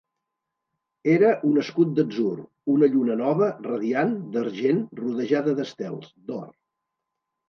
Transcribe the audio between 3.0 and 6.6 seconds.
nova, radiant, d'argent, rodejada d'estels, d'or.